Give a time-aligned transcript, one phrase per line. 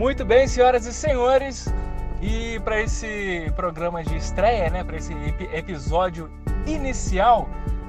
[0.00, 1.68] Muito bem, senhoras e senhores,
[2.22, 6.30] e para esse programa de estreia, né, para esse ep episódio
[6.66, 7.46] inicial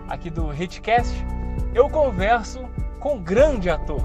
[0.09, 1.15] aqui do Hitcast,
[1.73, 2.67] eu converso
[2.99, 4.03] com um grande ator.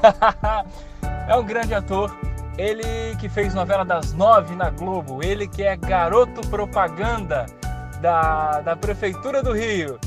[1.28, 2.10] é um grande ator,
[2.56, 7.44] ele que fez novela das nove na Globo, ele que é garoto propaganda
[8.00, 10.00] da, da Prefeitura do Rio.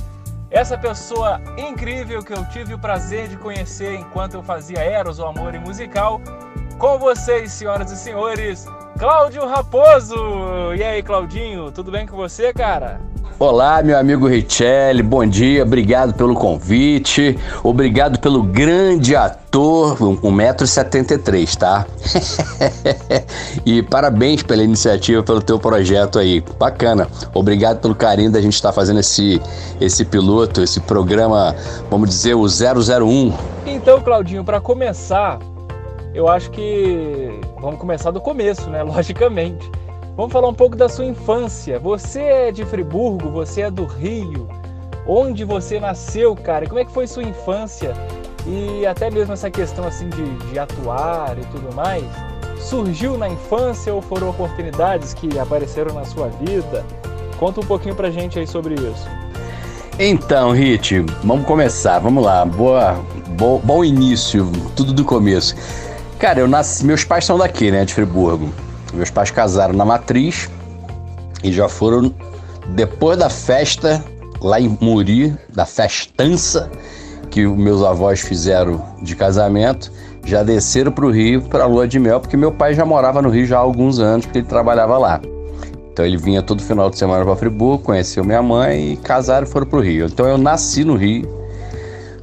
[0.50, 5.26] Essa pessoa incrível que eu tive o prazer de conhecer enquanto eu fazia Eros, o
[5.28, 6.20] Amor e Musical,
[6.80, 8.66] com vocês, senhoras e senhores,
[8.98, 10.16] Cláudio Raposo.
[10.78, 13.02] E aí, Claudinho, tudo bem com você, cara?
[13.38, 21.86] Olá, meu amigo Richelli, bom dia, obrigado pelo convite, obrigado pelo grande ator, 1,73m, tá?
[23.66, 27.08] e parabéns pela iniciativa, pelo teu projeto aí, bacana.
[27.34, 29.42] Obrigado pelo carinho da gente estar tá fazendo esse,
[29.82, 31.54] esse piloto, esse programa,
[31.90, 33.34] vamos dizer, o 001.
[33.66, 35.40] Então, Claudinho, para começar,
[36.14, 38.82] eu acho que vamos começar do começo, né?
[38.84, 39.70] Logicamente.
[40.16, 41.80] Vamos falar um pouco da sua infância.
[41.80, 44.48] Você é de Friburgo, você é do Rio.
[45.08, 46.68] Onde você nasceu, cara?
[46.68, 47.94] Como é que foi sua infância?
[48.46, 52.04] E até mesmo essa questão assim de, de atuar e tudo mais.
[52.60, 56.86] Surgiu na infância ou foram oportunidades que apareceram na sua vida?
[57.40, 59.08] Conta um pouquinho pra gente aí sobre isso.
[59.98, 62.00] Então, Rit, vamos começar.
[62.00, 62.44] Vamos lá.
[62.46, 65.56] Boa, bo, bom início, tudo do começo.
[66.20, 66.86] Cara, eu nasci.
[66.86, 67.86] Meus pais são daqui, né?
[67.86, 68.50] De Friburgo.
[68.94, 70.50] Meus pais casaram na matriz
[71.42, 72.14] e já foram
[72.70, 74.04] depois da festa
[74.42, 76.70] lá em Muri, da festança
[77.30, 79.92] que meus avós fizeram de casamento,
[80.26, 83.22] já desceram para o Rio para a lua de mel, porque meu pai já morava
[83.22, 85.22] no Rio já há alguns anos, porque ele trabalhava lá.
[85.92, 89.50] Então ele vinha todo final de semana para Friburgo, conheceu minha mãe e casaram e
[89.50, 90.08] foram para o Rio.
[90.08, 91.39] Então eu nasci no Rio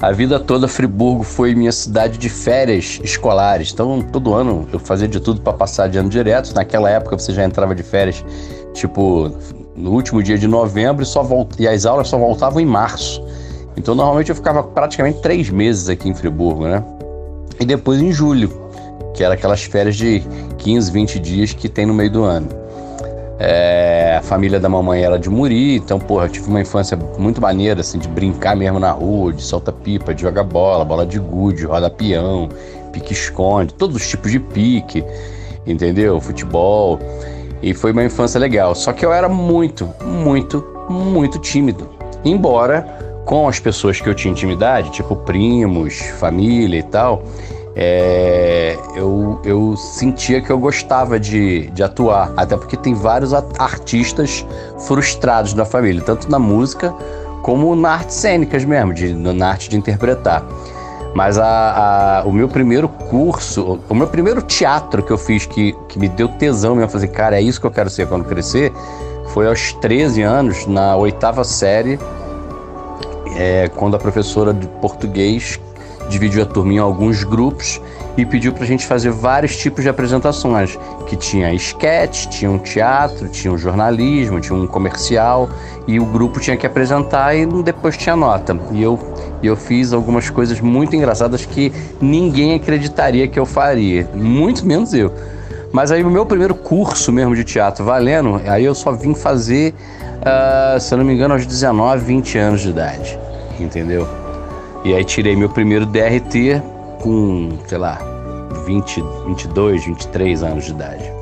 [0.01, 3.73] a vida toda, Friburgo foi minha cidade de férias escolares.
[3.73, 6.55] Então, todo ano eu fazia de tudo para passar de ano direto.
[6.55, 8.23] Naquela época você já entrava de férias,
[8.75, 9.31] tipo,
[9.75, 11.27] no último dia de novembro e, só
[11.59, 13.23] e as aulas só voltavam em março.
[13.75, 16.85] Então, normalmente eu ficava praticamente três meses aqui em Friburgo, né?
[17.59, 18.51] E depois em julho,
[19.15, 20.23] que era aquelas férias de
[20.59, 22.49] 15, 20 dias que tem no meio do ano.
[23.39, 27.41] É, a família da mamãe era de Muri, então, porra, eu tive uma infância muito
[27.41, 31.19] maneira, assim, de brincar mesmo na rua, de solta pipa, de jogar bola, bola de
[31.19, 32.49] gude, roda peão,
[32.93, 35.05] pique-esconde, todos os tipos de pique,
[35.67, 36.19] entendeu?
[36.21, 36.99] Futebol.
[37.63, 38.75] E foi uma infância legal.
[38.75, 41.89] Só que eu era muito, muito, muito tímido.
[42.25, 42.83] Embora
[43.27, 47.23] com as pessoas que eu tinha intimidade, tipo primos, família e tal,
[47.79, 54.47] é, eu, eu sentia que eu gostava de, de atuar, até porque tem vários artistas
[54.87, 56.95] frustrados na família, tanto na música
[57.43, 60.43] como na arte cênicas mesmo, de, na arte de interpretar.
[61.15, 65.77] Mas a, a, o meu primeiro curso, o meu primeiro teatro que eu fiz que,
[65.87, 68.73] que me deu tesão mesmo, fazer, cara, é isso que eu quero ser quando crescer,
[69.29, 71.99] foi aos 13 anos, na oitava série,
[73.37, 75.61] é, quando a professora de português
[76.09, 77.81] dividiu a turma em alguns grupos
[78.17, 82.59] e pediu para a gente fazer vários tipos de apresentações, que tinha sketch, tinha um
[82.59, 85.49] teatro, tinha um jornalismo, tinha um comercial,
[85.87, 88.59] e o grupo tinha que apresentar e depois tinha nota.
[88.73, 88.99] E eu,
[89.43, 95.13] eu fiz algumas coisas muito engraçadas que ninguém acreditaria que eu faria, muito menos eu.
[95.73, 99.75] Mas aí o meu primeiro curso mesmo de teatro valendo, aí eu só vim fazer,
[100.23, 103.19] uh, se eu não me engano, aos 19, 20 anos de idade,
[103.61, 104.09] entendeu?
[104.87, 106.63] E aí tirei meu primeiro DRT
[107.03, 107.99] com, sei lá,
[108.65, 111.13] 20, 22, 23 anos de idade.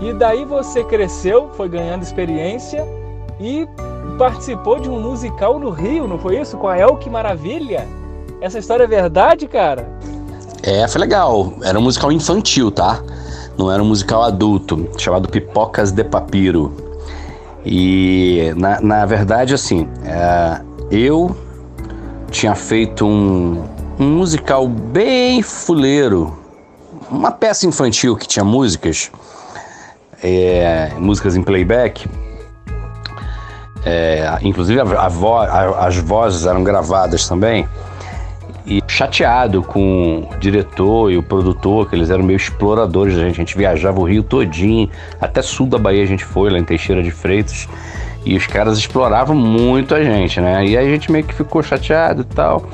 [0.00, 2.82] E daí você cresceu, foi ganhando experiência
[3.38, 3.68] e
[4.16, 6.56] participou de um musical no Rio, não foi isso?
[6.56, 7.86] Com a El, que maravilha!
[8.40, 9.86] Essa história é verdade, cara?
[10.62, 11.52] É, foi legal.
[11.62, 13.04] Era um musical infantil, tá?
[13.58, 16.72] Não era um musical adulto, chamado Pipocas de Papiro.
[17.62, 21.36] E, na, na verdade, assim, é, eu
[22.34, 23.64] tinha feito um,
[23.98, 26.36] um musical bem fuleiro,
[27.08, 29.10] uma peça infantil que tinha músicas,
[30.22, 32.08] é, músicas em playback.
[33.86, 37.68] É, inclusive a, a vo, a, as vozes eram gravadas também.
[38.66, 43.34] E chateado com o diretor e o produtor, que eles eram meio exploradores da gente.
[43.34, 44.90] A gente viajava o Rio todinho,
[45.20, 47.68] até sul da Bahia a gente foi, lá em Teixeira de Freitas.
[48.24, 50.64] E os caras exploravam muito a gente, né?
[50.64, 52.64] E aí a gente meio que ficou chateado e tal.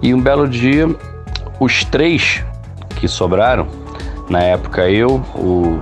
[0.00, 0.88] E um belo dia,
[1.58, 2.44] os três
[2.96, 3.66] que sobraram,
[4.28, 5.80] na época eu, o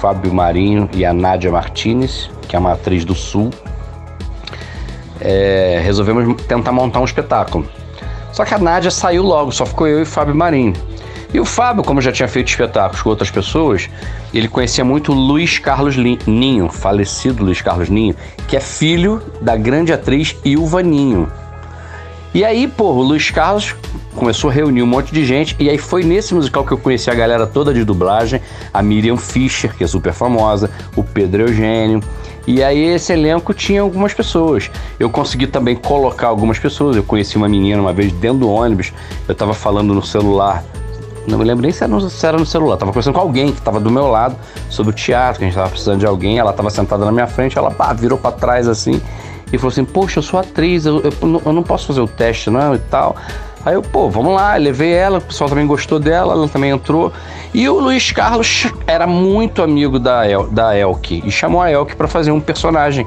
[0.00, 3.50] Fábio Marinho e a Nádia Martinez, que é uma atriz do Sul,
[5.20, 7.66] é, resolvemos tentar montar um espetáculo.
[8.32, 10.74] Só que a Nádia saiu logo, só ficou eu e o Fábio Marinho.
[11.32, 13.88] E o Fábio, como já tinha feito espetáculos com outras pessoas,
[14.32, 18.14] ele conhecia muito Luiz Carlos Ninho, falecido Luiz Carlos Ninho,
[18.46, 21.30] que é filho da grande atriz Ilva Ninho.
[22.34, 23.74] E aí, pô, o Luiz Carlos
[24.14, 27.10] começou a reunir um monte de gente, e aí foi nesse musical que eu conheci
[27.10, 28.40] a galera toda de dublagem,
[28.72, 32.02] a Miriam Fischer, que é super famosa, o Pedro Eugênio,
[32.48, 34.70] e aí esse elenco tinha algumas pessoas.
[34.98, 36.96] Eu consegui também colocar algumas pessoas.
[36.96, 38.90] Eu conheci uma menina uma vez dentro do ônibus.
[39.28, 40.64] Eu tava falando no celular.
[41.28, 42.76] Não me lembro nem se era no, se era no celular.
[42.76, 44.36] Tava conversando com alguém que tava do meu lado
[44.70, 46.38] sobre o teatro, que a gente tava precisando de alguém.
[46.38, 47.58] Ela tava sentada na minha frente.
[47.58, 49.00] Ela pá, virou para trás assim
[49.52, 52.50] e falou assim: Poxa, eu sou atriz, eu, eu, eu não posso fazer o teste,
[52.50, 53.16] não e tal.
[53.64, 57.12] Aí eu, pô, vamos lá, levei ela, o pessoal também gostou dela, ela também entrou.
[57.52, 61.96] E o Luiz Carlos era muito amigo da, El, da Elke e chamou a Elke
[61.96, 63.06] para fazer um personagem.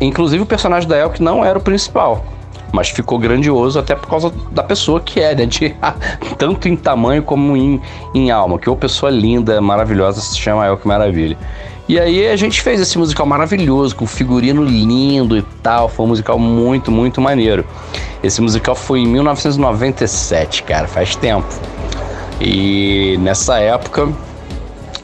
[0.00, 2.24] Inclusive o personagem da Elke não era o principal,
[2.72, 5.46] mas ficou grandioso até por causa da pessoa que é, né?
[5.46, 5.74] De,
[6.36, 7.80] tanto em tamanho como em,
[8.14, 11.36] em alma, que uma pessoa linda, maravilhosa, se chama Elke Maravilha.
[11.88, 15.88] E aí a gente fez esse musical maravilhoso, com figurino lindo e tal.
[15.88, 17.64] Foi um musical muito, muito maneiro.
[18.22, 21.48] Esse musical foi em 1997, cara, faz tempo.
[22.40, 24.12] E nessa época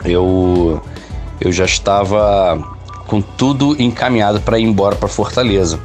[0.04, 0.80] eu
[1.40, 2.62] eu já estava
[3.06, 5.80] com tudo encaminhado para ir embora para Fortaleza.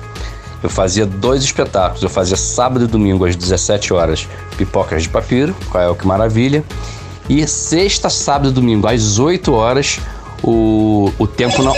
[0.62, 2.04] Eu fazia dois espetáculos.
[2.04, 4.28] Eu fazia sábado e domingo às 17 horas,
[4.58, 6.64] Pipocas de Papiro, qual é o que maravilha.
[7.30, 10.00] E sexta, sábado e domingo às 8 horas,
[10.44, 11.74] o, o tempo não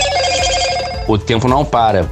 [1.08, 2.08] o tempo não para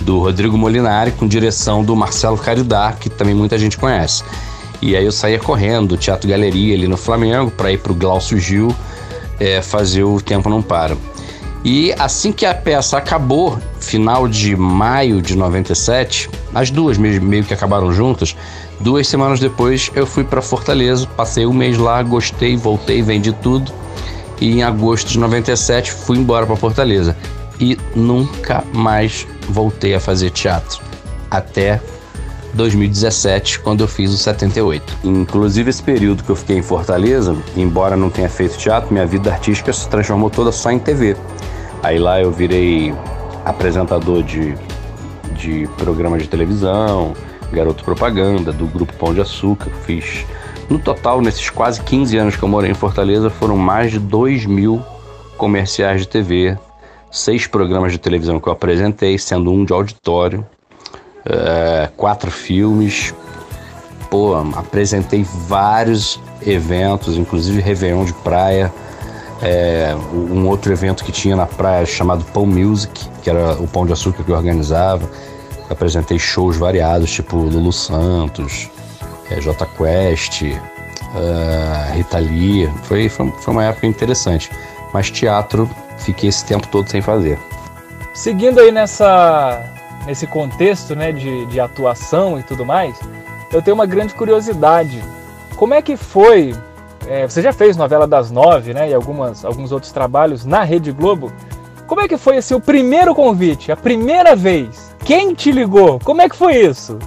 [0.00, 4.24] do Rodrigo Molinari com direção do Marcelo Caridá que também muita gente conhece
[4.80, 7.94] e aí eu saía correndo do Teatro Galeria ali no Flamengo para ir para o
[7.94, 8.74] Glaucio Gil
[9.38, 10.96] é, fazer o tempo não para
[11.64, 17.54] e assim que a peça acabou final de maio de 97 as duas meio que
[17.54, 18.36] acabaram juntas
[18.80, 23.72] duas semanas depois eu fui para Fortaleza passei um mês lá gostei voltei vendi tudo
[24.40, 27.16] e em agosto de 97 fui embora para Fortaleza
[27.60, 30.82] e nunca mais voltei a fazer teatro
[31.30, 31.80] até
[32.54, 34.98] 2017, quando eu fiz o 78.
[35.04, 39.32] Inclusive esse período que eu fiquei em Fortaleza, embora não tenha feito teatro, minha vida
[39.32, 41.16] artística se transformou toda só em TV.
[41.82, 42.94] Aí lá eu virei
[43.44, 44.54] apresentador de,
[45.34, 47.14] de programas de televisão,
[47.52, 50.24] garoto propaganda do grupo Pão de Açúcar, fiz
[50.70, 54.46] no total, nesses quase 15 anos que eu morei em Fortaleza, foram mais de 2
[54.46, 54.82] mil
[55.36, 56.56] comerciais de TV,
[57.10, 60.46] seis programas de televisão que eu apresentei, sendo um de auditório,
[61.26, 63.14] é, quatro filmes.
[64.08, 68.72] Pô, apresentei vários eventos, inclusive Réveillon de praia,
[69.42, 73.84] é, um outro evento que tinha na praia chamado Pão Music, que era o Pão
[73.84, 75.08] de Açúcar que organizava.
[75.68, 78.70] apresentei shows variados, tipo Lulu Santos,
[79.30, 82.70] é, J Quest, uh, Rita Lee.
[82.84, 84.50] Foi, foi, foi uma época interessante.
[84.92, 85.68] Mas teatro,
[85.98, 87.38] fiquei esse tempo todo sem fazer.
[88.14, 89.62] Seguindo aí nessa,
[90.06, 92.94] nesse contexto né, de, de atuação e tudo mais,
[93.50, 95.02] eu tenho uma grande curiosidade.
[95.56, 96.54] Como é que foi?
[97.06, 98.90] É, você já fez novela das nove, né?
[98.90, 101.32] E algumas, alguns outros trabalhos na Rede Globo.
[101.86, 104.94] Como é que foi esse o primeiro convite, a primeira vez?
[105.04, 105.98] Quem te ligou?
[106.02, 106.98] Como é que foi isso?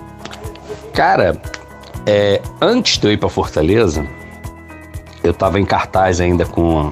[0.94, 1.38] Cara,
[2.06, 4.06] é, antes de eu ir para Fortaleza,
[5.24, 6.92] eu estava em cartaz ainda com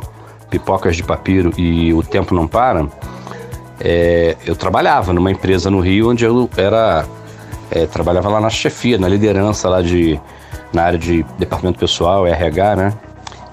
[0.50, 2.88] Pipocas de Papiro e O Tempo Não Para.
[3.80, 7.06] É, eu trabalhava numa empresa no Rio onde eu era
[7.70, 10.20] é, trabalhava lá na chefia, na liderança lá de
[10.74, 12.94] na área de departamento pessoal, RH, né?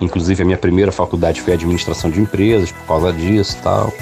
[0.01, 3.93] Inclusive a minha primeira faculdade foi administração de empresas por causa disso tal.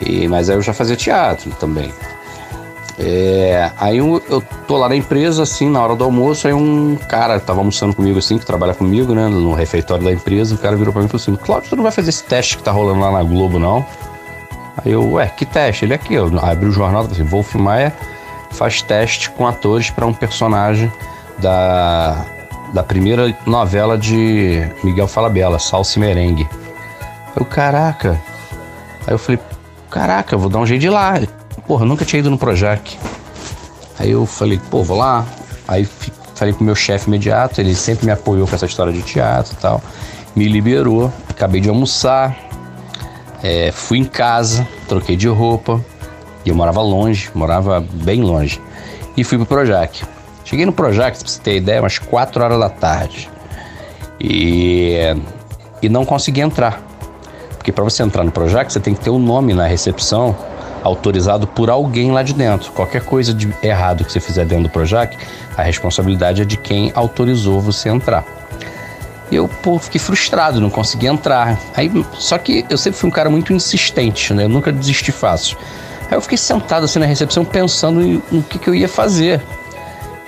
[0.00, 1.92] E, mas aí eu já fazia teatro também.
[2.98, 6.96] É, aí eu, eu tô lá na empresa, assim, na hora do almoço, aí um
[7.08, 10.76] cara tava almoçando comigo, assim, que trabalha comigo, né, no refeitório da empresa, o cara
[10.76, 12.70] virou pra mim e falou assim, Cláudio, tu não vai fazer esse teste que tá
[12.70, 13.84] rolando lá na Globo, não?
[14.76, 15.84] Aí eu, ué, que teste?
[15.84, 17.92] Ele é aqui, eu abri o jornal, assim, Wolf Maia
[18.52, 20.92] faz teste com atores para um personagem
[21.42, 22.24] da,
[22.72, 26.48] da primeira novela de Miguel Falabella, Salsa e Merengue.
[27.36, 28.18] Eu, caraca.
[29.06, 29.40] Aí eu falei,
[29.90, 31.14] caraca, eu vou dar um jeito de ir lá.
[31.66, 32.96] Porra, nunca tinha ido no Projac.
[33.98, 35.26] Aí eu falei, pô, vou lá.
[35.66, 35.86] Aí
[36.34, 39.54] falei com o meu chefe imediato, ele sempre me apoiou com essa história de teatro
[39.54, 39.82] e tal.
[40.34, 42.36] Me liberou, acabei de almoçar,
[43.42, 45.84] é, fui em casa, troquei de roupa.
[46.44, 48.60] E eu morava longe, morava bem longe.
[49.16, 50.02] E fui pro Projac.
[50.44, 53.30] Cheguei no Projac, pra você ter ideia, umas 4 horas da tarde.
[54.20, 54.96] E,
[55.80, 56.80] e não consegui entrar.
[57.56, 60.36] Porque para você entrar no Projac, você tem que ter o um nome na recepção
[60.82, 62.72] autorizado por alguém lá de dentro.
[62.72, 65.16] Qualquer coisa de errado que você fizer dentro do Projac,
[65.56, 68.24] a responsabilidade é de quem autorizou você entrar.
[69.30, 71.58] Eu, pô, fiquei frustrado, não consegui entrar.
[71.74, 74.44] Aí, só que eu sempre fui um cara muito insistente, né?
[74.44, 75.56] Eu nunca desisti fácil.
[76.10, 79.40] Aí eu fiquei sentado assim na recepção pensando no que, que eu ia fazer.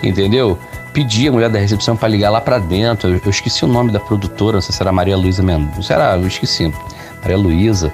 [0.05, 0.59] Entendeu?
[0.93, 3.11] Pedi a mulher da recepção para ligar lá para dentro.
[3.11, 5.95] Eu, eu, esqueci o nome da produtora, não sei se era Maria Luísa Mendonça.
[5.95, 6.73] Era, eu esqueci.
[7.23, 7.93] Maria Luísa.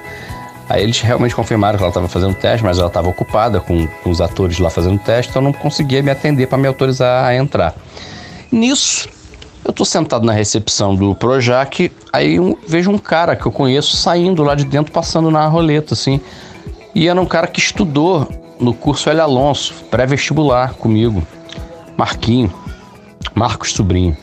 [0.68, 4.10] Aí eles realmente confirmaram que ela estava fazendo teste, mas ela estava ocupada com, com,
[4.10, 7.74] os atores lá fazendo teste, então não conseguia me atender para me autorizar a entrar.
[8.52, 9.08] Nisso,
[9.64, 13.96] eu tô sentado na recepção do Projac, aí um, vejo um cara que eu conheço
[13.96, 16.20] saindo lá de dentro, passando na roleta, assim.
[16.94, 18.28] E era um cara que estudou
[18.60, 19.20] no curso L.
[19.20, 21.26] Alonso, pré-vestibular comigo.
[22.00, 22.50] Marquinho.
[23.34, 24.16] Marcos Sobrinho.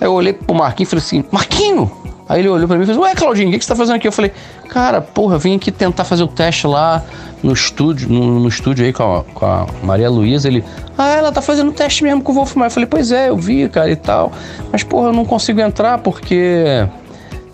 [0.00, 1.90] Aí eu olhei pro Marquinho e falei assim, Marquinho!
[2.28, 3.96] Aí ele olhou para mim e falou, ué, Claudinho, o que, que você tá fazendo
[3.96, 4.06] aqui?
[4.06, 4.32] Eu falei,
[4.68, 7.02] cara, porra, vim aqui tentar fazer o teste lá
[7.42, 10.46] no estúdio, no, no estúdio aí com a, com a Maria Luísa.
[10.46, 10.64] Ele,
[10.96, 12.68] ah, ela tá fazendo teste mesmo com o Wolfmar.
[12.68, 14.32] Eu falei, pois é, eu vi, cara, e tal.
[14.70, 16.86] Mas, porra, eu não consigo entrar porque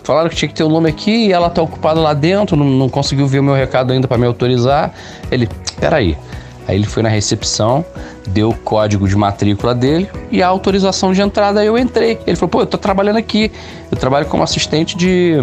[0.04, 2.54] falaram que tinha que ter o um nome aqui e ela tá ocupada lá dentro,
[2.54, 4.92] não, não conseguiu ver o meu recado ainda para me autorizar.
[5.30, 5.48] Ele,
[5.80, 6.08] peraí.
[6.10, 6.38] Aí
[6.76, 7.84] ele foi na recepção,
[8.28, 11.60] deu o código de matrícula dele e a autorização de entrada.
[11.60, 12.18] Aí eu entrei.
[12.26, 13.50] Ele falou: pô, eu tô trabalhando aqui.
[13.90, 15.36] Eu trabalho como assistente de,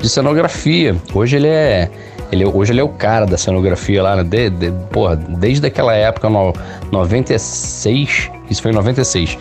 [0.00, 0.96] de cenografia.
[1.12, 1.90] Hoje ele é.
[2.30, 4.22] Ele, hoje ele é o cara da cenografia lá, né?
[4.22, 6.52] De, de, porra, desde aquela época, no
[6.90, 8.30] 96.
[8.48, 9.38] Isso foi em 96.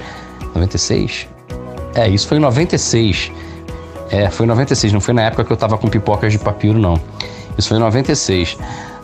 [0.55, 1.27] 96?
[1.95, 3.31] É, isso foi em 96.
[4.09, 6.77] É, foi em 96, não foi na época que eu tava com pipocas de papiro,
[6.77, 6.99] não.
[7.57, 8.57] Isso foi em 96.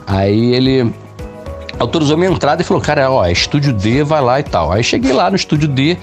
[0.06, 0.94] Aí ele
[1.80, 4.72] autorizou minha entrada e falou: Cara, ó, é estúdio D, vai lá e tal.
[4.72, 5.98] Aí cheguei lá no estúdio D,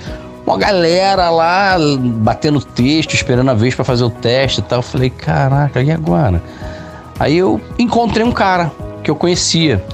[0.47, 4.79] uma galera lá batendo texto, esperando a vez para fazer o teste e tal.
[4.79, 6.43] Eu falei: Caraca, e agora?
[7.19, 8.73] Aí eu encontrei um cara
[9.05, 9.85] que eu conhecia.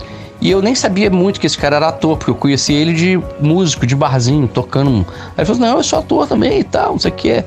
[0.41, 3.21] E eu nem sabia muito que esse cara era ator, porque eu conhecia ele de
[3.41, 5.07] músico, de barzinho, tocando.
[5.37, 7.45] Aí ele falou: Não, eu sou ator também e tal, não sei o que.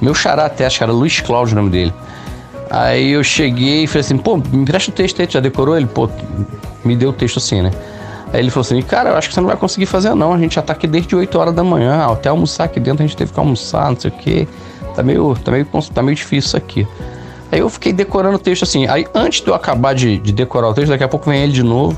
[0.00, 1.92] Meu xará até, acho que era Luiz Cláudio o nome dele.
[2.70, 5.76] Aí eu cheguei e falei assim, pô, me empresta o texto aí, tu já decorou?
[5.76, 6.08] Ele, pô,
[6.84, 7.70] me deu o texto assim, né?
[8.32, 10.38] Aí ele falou assim, cara, eu acho que você não vai conseguir fazer não, a
[10.38, 13.16] gente já tá aqui desde 8 horas da manhã, até almoçar aqui dentro a gente
[13.16, 14.48] teve que almoçar, não sei o quê.
[14.94, 16.86] Tá meio, tá meio, tá meio difícil isso aqui.
[17.50, 18.86] Aí eu fiquei decorando o texto assim.
[18.86, 21.52] Aí antes de eu acabar de, de decorar o texto, daqui a pouco vem ele
[21.52, 21.96] de novo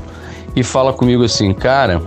[0.55, 2.01] e fala comigo assim, cara,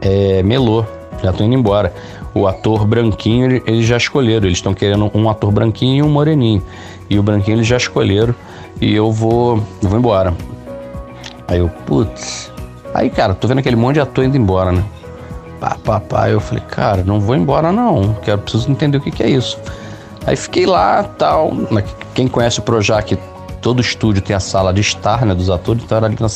[0.00, 0.84] é melô,
[1.22, 1.92] já tô indo embora.
[2.34, 6.62] O ator branquinho, eles já escolheram, eles estão querendo um ator branquinho e um moreninho.
[7.10, 8.34] E o branquinho eles já escolheram
[8.80, 10.34] e eu vou, eu vou embora.
[11.46, 12.52] Aí eu, putz.
[12.94, 14.84] Aí, cara, tô vendo aquele monte de ator indo embora, né?
[15.60, 16.28] Pá, pá, pá.
[16.28, 18.14] Eu falei, cara, não vou embora não.
[18.22, 19.58] Quero, preciso entender o que, que é isso.
[20.26, 21.52] Aí fiquei lá, tal.
[22.14, 23.18] Quem conhece o Projac,
[23.62, 25.82] todo estúdio tem a sala de estar, né, dos atores.
[25.82, 26.28] Então era ali na,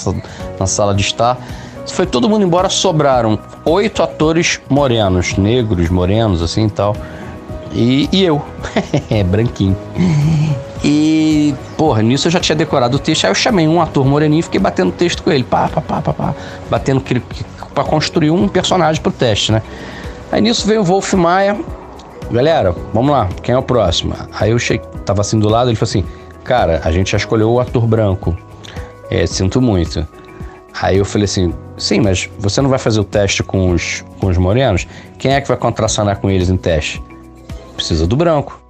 [0.59, 1.38] na sala de estar.
[1.87, 6.97] Foi todo mundo embora, sobraram oito atores morenos, negros, morenos, assim e tal.
[7.75, 8.43] E, e eu,
[9.31, 9.76] branquinho.
[10.85, 13.25] E, porra, nisso eu já tinha decorado o texto.
[13.25, 15.45] Aí eu chamei um ator moreninho e fiquei batendo texto com ele.
[15.45, 16.35] Pá, pá, pá, pá, pá.
[16.69, 17.02] Batendo
[17.75, 19.62] para construir um personagem pro teste, né?
[20.31, 21.59] Aí nisso veio o Wolf Maia.
[22.31, 24.14] Galera, vamos lá, quem é o próximo?
[24.38, 26.05] Aí eu cheguei, tava assim do lado, ele falou assim:
[26.45, 28.37] Cara, a gente já escolheu o ator branco.
[29.11, 30.07] É, sinto muito.
[30.81, 34.29] Aí eu falei assim: Sim, mas você não vai fazer o teste com os, com
[34.29, 34.87] os morenos?
[35.19, 37.02] Quem é que vai contracionar com eles em teste?
[37.75, 38.61] Precisa do branco.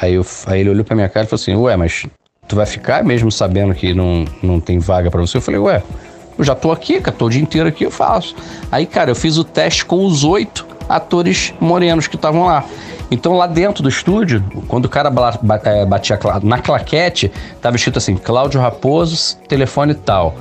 [0.00, 2.06] Aí, eu, aí ele olhou pra minha cara e falou assim: Ué, mas
[2.48, 5.36] tu vai ficar mesmo sabendo que não, não tem vaga para você?
[5.36, 5.82] Eu falei: Ué,
[6.38, 8.34] eu já tô aqui, cara, tô o dia inteiro aqui, eu faço.
[8.70, 12.64] Aí, cara, eu fiz o teste com os oito atores morenos que estavam lá.
[13.10, 15.12] Então, lá dentro do estúdio, quando o cara
[15.64, 20.34] é, batia na claquete, tava escrito assim: Cláudio Raposo, telefone tal.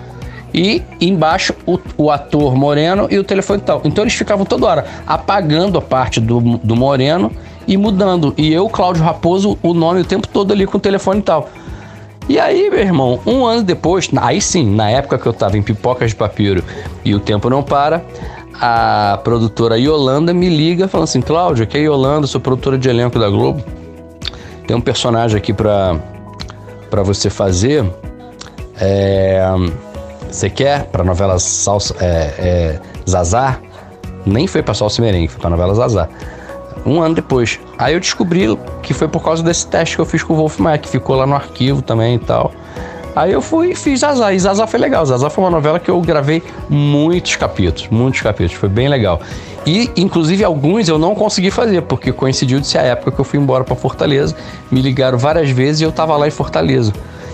[0.53, 3.81] E embaixo o, o, ator moreno e o telefone tal.
[3.83, 7.31] Então eles ficavam toda hora apagando a parte do, do moreno
[7.67, 8.33] e mudando.
[8.37, 11.49] E eu, Cláudio Raposo, o nome o tempo todo ali com o telefone e tal.
[12.29, 15.61] E aí, meu irmão, um ano depois, aí sim, na época que eu tava em
[15.61, 16.63] Pipocas de Papiro
[17.03, 18.03] e o tempo não para,
[18.59, 23.19] a produtora Yolanda me liga falando assim: Cláudio, aqui é Yolanda, sou produtora de elenco
[23.19, 23.63] da Globo.
[24.67, 25.99] Tem um personagem aqui pra,
[26.89, 27.83] pra você fazer.
[28.79, 29.43] É,
[30.29, 30.85] você quer?
[30.85, 33.61] Pra novela Salsa, é, é, Zazar?
[34.25, 36.09] Nem foi pra Salsa Merengue, foi pra novela Zazar
[36.85, 37.59] um ano depois.
[37.77, 40.57] Aí eu descobri que foi por causa desse teste que eu fiz com o Wolf
[40.81, 42.51] que ficou lá no arquivo também e tal.
[43.15, 44.33] Aí eu fui e fiz Zazá.
[44.33, 45.05] E Zazá foi legal.
[45.05, 48.53] Zazá foi uma novela que eu gravei muitos capítulos, muitos capítulos.
[48.53, 49.19] Foi bem legal.
[49.65, 53.25] E, inclusive, alguns eu não consegui fazer, porque coincidiu de ser a época que eu
[53.25, 54.35] fui embora para Fortaleza.
[54.71, 56.93] Me ligaram várias vezes e eu tava lá em Fortaleza.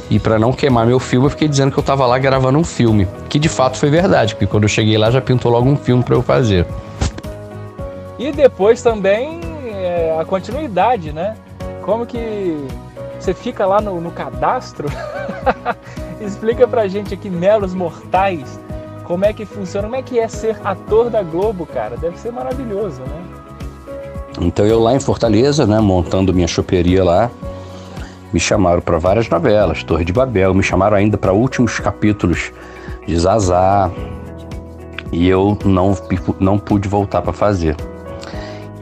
[0.09, 2.63] E para não queimar meu filme, eu fiquei dizendo que eu tava lá gravando um
[2.63, 3.07] filme.
[3.29, 6.03] Que de fato foi verdade, porque quando eu cheguei lá já pintou logo um filme
[6.03, 6.65] para eu fazer.
[8.19, 11.35] E depois também é, a continuidade, né?
[11.81, 12.57] Como que
[13.19, 14.87] você fica lá no, no cadastro?
[16.19, 18.59] Explica pra gente aqui, meros mortais,
[19.03, 21.95] como é que funciona, como é que é ser ator da Globo, cara?
[21.95, 23.23] Deve ser maravilhoso, né?
[24.41, 27.31] Então eu lá em Fortaleza, né, montando minha choperia lá,
[28.33, 32.51] me chamaram para várias novelas, Torre de Babel, me chamaram ainda para últimos capítulos
[33.07, 33.89] de Zazá,
[35.11, 35.97] e eu não,
[36.39, 37.75] não pude voltar para fazer.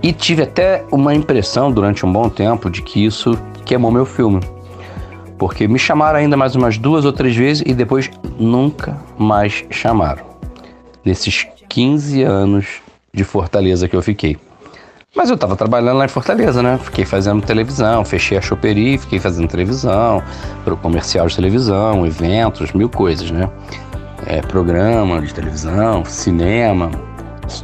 [0.06, 3.36] E tive até uma impressão durante um bom tempo de que isso
[3.66, 4.40] queimou meu filme.
[5.36, 10.24] Porque me chamaram ainda mais umas duas ou três vezes e depois nunca mais chamaram.
[11.04, 12.68] Nesses 15 anos
[13.12, 14.38] de Fortaleza que eu fiquei.
[15.16, 16.78] Mas eu estava trabalhando lá em Fortaleza, né?
[16.84, 20.22] Fiquei fazendo televisão, fechei a choperia, fiquei fazendo televisão,
[20.64, 23.50] pro comercial de televisão, eventos, mil coisas, né?
[24.28, 26.92] É, programa de televisão, cinema.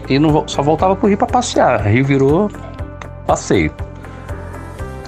[0.09, 1.81] E não, só voltava pro Rio para passear.
[1.81, 2.49] Rio virou
[3.25, 3.71] passeio.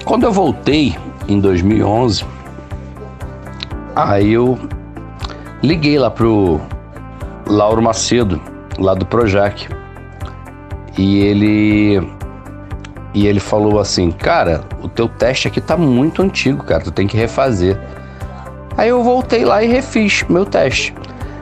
[0.05, 2.25] Quando eu voltei em 2011,
[3.95, 4.57] aí eu
[5.61, 6.59] liguei lá pro
[7.47, 8.41] Lauro Macedo,
[8.77, 9.67] lá do Projac.
[10.97, 12.11] E ele
[13.13, 17.07] e ele falou assim: "Cara, o teu teste aqui tá muito antigo, cara, tu tem
[17.07, 17.79] que refazer".
[18.77, 20.93] Aí eu voltei lá e refiz meu teste.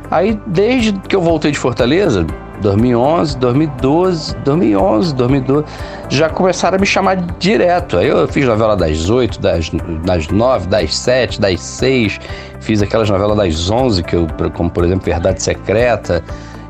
[0.09, 2.25] Aí desde que eu voltei de Fortaleza,
[2.61, 5.65] 2011, 2012, 2011, 2012,
[6.09, 7.97] já começaram a me chamar direto.
[7.97, 9.69] Aí eu fiz novela das 8, das,
[10.05, 12.19] das 9, das 7, das 6,
[12.59, 16.23] fiz aquelas novelas das 11, que eu, como por exemplo Verdade Secreta.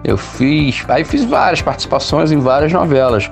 [0.03, 3.29] Eu fiz, aí fiz várias participações em várias novelas,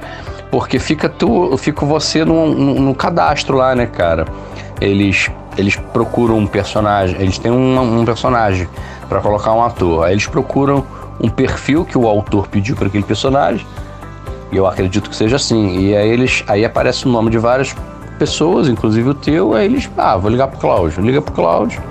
[0.52, 4.26] porque fica tu, fica você no, no, no cadastro lá, né, cara?
[4.80, 8.68] Eles eles procuram um personagem, eles têm um, um personagem
[9.10, 10.06] para colocar um ator.
[10.06, 10.86] Aí eles procuram
[11.20, 13.66] um perfil que o autor pediu para aquele personagem.
[14.52, 15.80] E eu acredito que seja assim.
[15.80, 17.76] E aí eles aí aparece o nome de várias
[18.18, 21.02] pessoas, inclusive o teu, aí eles, ah, vou ligar pro Cláudio.
[21.02, 21.82] Liga pro Cláudio.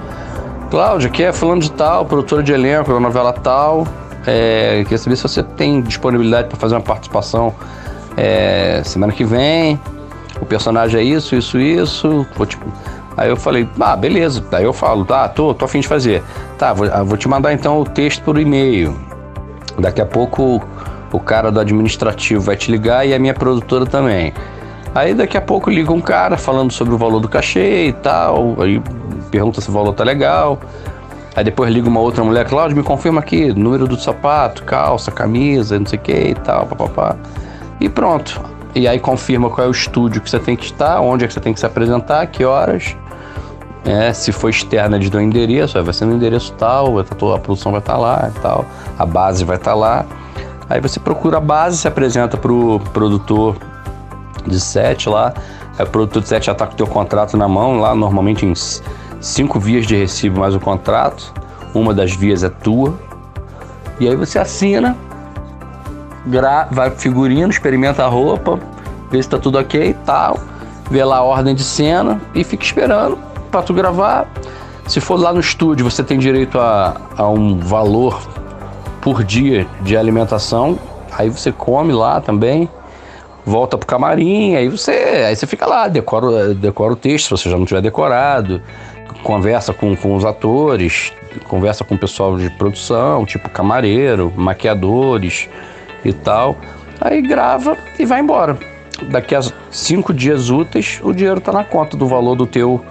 [0.70, 3.86] Cláudio, aqui é fulano de tal, produtora de elenco da novela tal.
[4.26, 7.54] É, queria saber se você tem disponibilidade para fazer uma participação
[8.16, 9.80] é, semana que vem.
[10.40, 12.26] O personagem é isso, isso, isso.
[12.36, 12.46] Vou,
[13.16, 14.44] aí eu falei, ah, beleza.
[14.52, 16.22] Aí eu falo, tá, tô, tô afim de fazer.
[16.58, 19.07] Tá, vou, ah, vou te mandar então o texto por e-mail.
[19.78, 20.62] Daqui a pouco
[21.12, 24.32] o cara do administrativo vai te ligar e a minha produtora também.
[24.94, 28.60] Aí daqui a pouco liga um cara falando sobre o valor do cachê e tal,
[28.60, 28.82] aí
[29.30, 30.58] pergunta se o valor tá legal.
[31.36, 35.78] Aí depois liga uma outra mulher, Cláudio, me confirma aqui, número do sapato, calça, camisa,
[35.78, 37.16] não sei o que e tal, papapá.
[37.80, 38.40] E pronto.
[38.74, 41.34] E aí confirma qual é o estúdio que você tem que estar, onde é que
[41.34, 42.96] você tem que se apresentar, que horas.
[43.88, 47.04] É, se for externa, eles dão endereço, vai ser no endereço tal, a
[47.38, 48.66] produção vai estar lá e tal,
[48.98, 50.04] a base vai estar lá.
[50.68, 53.56] Aí você procura a base, se apresenta para o produtor
[54.46, 55.32] de set lá,
[55.78, 58.44] aí o produtor de set já está com o teu contrato na mão, lá normalmente
[58.44, 58.52] em
[59.22, 61.32] cinco vias de recibo mais o contrato,
[61.74, 62.92] uma das vias é tua,
[63.98, 64.94] e aí você assina,
[66.70, 68.60] vai pro figurino, experimenta a roupa,
[69.10, 70.38] vê se está tudo ok e tal,
[70.90, 74.28] vê lá a ordem de cena e fica esperando para tu gravar.
[74.86, 78.20] Se for lá no estúdio, você tem direito a, a um valor
[79.02, 80.78] por dia de alimentação.
[81.12, 82.68] Aí você come lá também,
[83.44, 84.92] volta pro camarim, aí você,
[85.26, 88.62] aí você fica lá, decora, decora o texto, se você já não tiver decorado,
[89.22, 91.12] conversa com, com os atores,
[91.48, 95.48] conversa com o pessoal de produção, tipo camareiro, maquiadores
[96.04, 96.56] e tal.
[97.00, 98.56] Aí grava e vai embora.
[99.10, 102.84] Daqui a cinco dias úteis, o dinheiro está na conta do valor do teu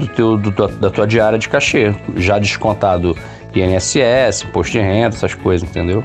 [0.00, 3.16] do teu, do, da tua diária de cachê, já descontado
[3.54, 6.04] INSS, imposto de renda, essas coisas, entendeu?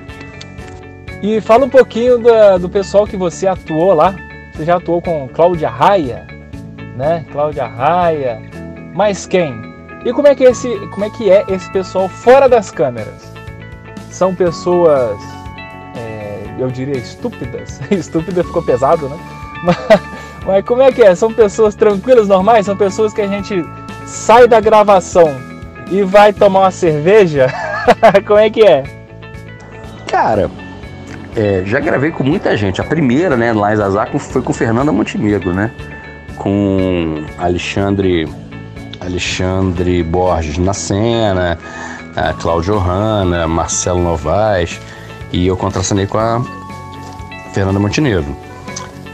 [1.22, 4.16] E fala um pouquinho do, do pessoal que você atuou lá.
[4.54, 6.26] Você já atuou com Cláudia Raia,
[6.96, 7.26] né?
[7.32, 8.42] Cláudia Raia.
[8.94, 9.54] Mas quem?
[10.06, 13.34] E como é que esse, como é que é esse pessoal fora das câmeras?
[14.12, 15.20] São pessoas,
[15.98, 17.82] é, eu diria estúpidas.
[17.92, 19.18] Estúpida ficou pesado, né?
[19.66, 19.78] Mas,
[20.46, 21.16] mas como é que é?
[21.16, 22.68] São pessoas tranquilas, normais?
[22.68, 23.66] São pessoas que a gente
[24.06, 25.36] sai da gravação
[25.92, 27.48] e vai tomar uma cerveja?
[28.26, 28.84] Como é que é?
[30.08, 30.50] Cara,
[31.36, 32.80] é, já gravei com muita gente.
[32.80, 35.72] A primeira, né, lá em foi com Fernanda Montenegro, né?
[36.38, 38.28] Com Alexandre,
[39.00, 41.58] Alexandre Borges na cena,
[42.16, 44.80] a Cláudio Hanna, Marcelo Novaes.
[45.34, 46.42] E eu contracenei com a
[47.54, 48.36] Fernanda Montenegro.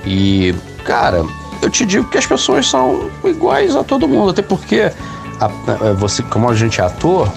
[0.06, 1.26] E, cara,
[1.62, 4.92] eu te digo que as pessoas são iguais a todo mundo, até porque
[5.40, 7.32] a, a, você, como a gente é ator,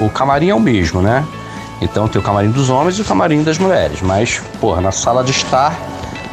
[0.00, 1.26] o camarim é o mesmo, né?
[1.80, 5.24] Então tem o camarim dos homens e o camarim das mulheres, mas, porra, na sala
[5.24, 5.76] de estar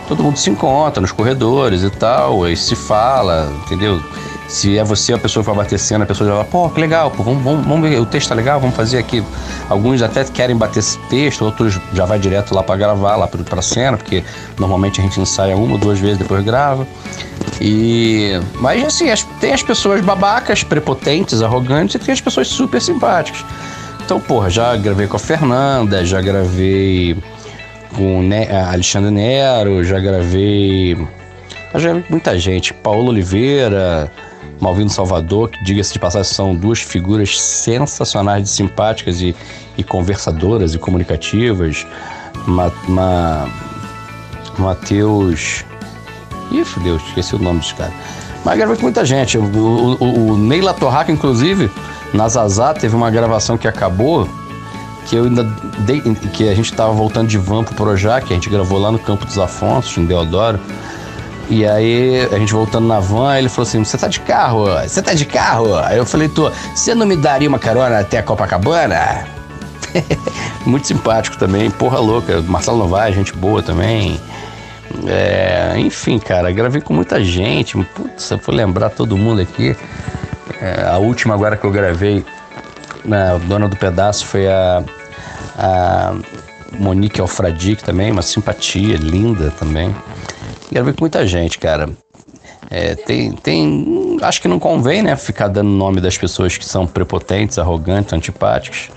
[0.09, 4.01] todo mundo se encontra nos corredores e tal, aí se fala, entendeu?
[4.49, 6.81] Se é você a pessoa que vai bater cena, a pessoa já fala, pô, que
[6.81, 9.23] legal, pô, vamos, vamos, vamos ver, o texto tá legal, vamos fazer aqui.
[9.69, 13.61] Alguns até querem bater esse texto, outros já vai direto lá para gravar, lá pra
[13.61, 14.23] cena, porque
[14.57, 16.87] normalmente a gente ensaia uma ou duas vezes, depois grava.
[17.61, 18.41] E.
[18.55, 23.45] Mas assim, as, tem as pessoas babacas, prepotentes, arrogantes, e tem as pessoas super simpáticas.
[24.03, 27.15] Então, porra, já gravei com a Fernanda, já gravei
[27.95, 30.97] com o Alexandre Nero, já gravei.
[31.75, 32.73] Já muita gente.
[32.73, 34.11] Paulo Oliveira,
[34.59, 39.35] Malvino Salvador, que diga-se de passagem, são duas figuras sensacionais de simpáticas e,
[39.77, 41.87] e conversadoras e comunicativas.
[42.45, 43.47] Ma, ma,
[44.57, 45.63] Matheus.
[46.51, 47.93] Ih, fudeu, esqueci o nome dos caras.
[48.43, 49.37] Mas gravei com muita gente.
[49.37, 51.71] O, o, o Neila Torraca, inclusive,
[52.13, 54.27] na Zazá, teve uma gravação que acabou,
[55.05, 55.43] que eu ainda
[55.79, 58.91] dei, que a gente tava voltando de van pro Projac, que a gente gravou lá
[58.91, 60.59] no Campo dos Afonsos, em Deodoro.
[61.49, 64.65] E aí, a gente voltando na van, ele falou assim: Você tá de carro?
[64.81, 65.75] Você tá de carro?
[65.75, 69.25] Aí eu falei: Tô, você não me daria uma carona até a Copacabana?
[70.65, 72.41] Muito simpático também, porra louca.
[72.43, 74.19] Marcelo Novaes, gente boa também.
[75.07, 77.75] É, enfim, cara, gravei com muita gente.
[77.95, 79.75] Putz, eu for lembrar todo mundo aqui.
[80.61, 82.23] É, a última agora que eu gravei,
[83.03, 84.83] na dona do pedaço, foi a,
[85.57, 86.13] a
[86.77, 89.95] Monique Alfradique também, uma simpatia linda também.
[90.71, 91.89] Gravei com muita gente, cara.
[92.69, 94.17] É, tem, tem.
[94.21, 95.15] Acho que não convém, né?
[95.15, 98.91] Ficar dando nome das pessoas que são prepotentes, arrogantes, antipáticas.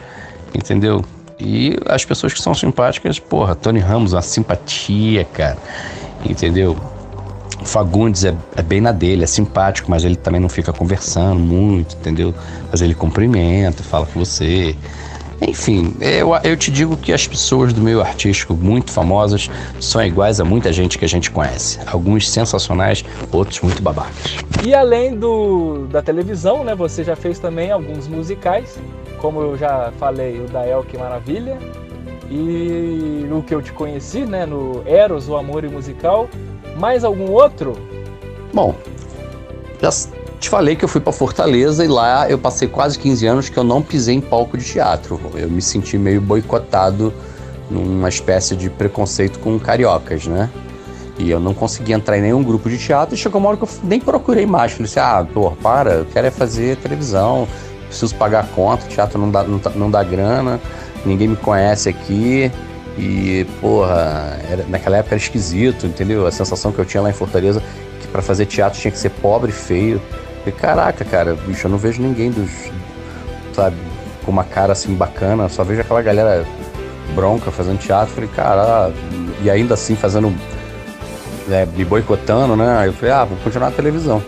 [0.54, 1.02] Entendeu?
[1.40, 5.56] E as pessoas que são simpáticas, porra, Tony Ramos, uma simpatia, cara.
[6.24, 6.76] Entendeu?
[7.64, 11.96] Fagundes é, é, bem na dele, é simpático, mas ele também não fica conversando muito,
[11.96, 12.34] entendeu?
[12.70, 14.76] Mas ele cumprimenta, fala com você.
[15.46, 19.50] Enfim, eu, eu te digo que as pessoas do meio artístico muito famosas
[19.80, 21.80] são iguais a muita gente que a gente conhece.
[21.86, 24.36] Alguns sensacionais, outros muito babacas.
[24.64, 28.78] E além do, da televisão, né, você já fez também alguns musicais,
[29.18, 31.58] como eu já falei, o da El Que Maravilha,
[32.30, 36.28] e o que eu te conheci, né, no Eros, o Amor e Musical.
[36.78, 37.76] Mais algum outro?
[38.54, 38.74] Bom,
[39.80, 39.90] já
[40.42, 43.56] te falei que eu fui para Fortaleza e lá eu passei quase 15 anos que
[43.56, 45.20] eu não pisei em palco de teatro.
[45.34, 47.14] Eu me senti meio boicotado
[47.70, 50.50] numa espécie de preconceito com cariocas, né?
[51.16, 53.62] E eu não consegui entrar em nenhum grupo de teatro e chegou uma hora que
[53.62, 54.72] eu nem procurei mais.
[54.72, 57.46] Falei assim, ah, pô, para, eu quero é fazer televisão,
[57.86, 60.60] preciso pagar conta, teatro não dá, não, não dá grana,
[61.06, 62.50] ninguém me conhece aqui.
[62.98, 66.26] E, porra, era, naquela época era esquisito, entendeu?
[66.26, 67.62] A sensação que eu tinha lá em Fortaleza,
[68.00, 70.02] que para fazer teatro tinha que ser pobre e feio.
[70.46, 72.50] E caraca, cara, bicho, eu não vejo ninguém dos.
[73.52, 73.76] Sabe,
[74.24, 76.44] com uma cara assim bacana, só vejo aquela galera
[77.14, 78.14] bronca fazendo teatro.
[78.14, 78.92] Falei, cara,
[79.42, 80.32] e ainda assim fazendo.
[81.46, 82.78] Né, me boicotando, né?
[82.78, 84.22] Aí eu falei, ah, vou continuar na televisão.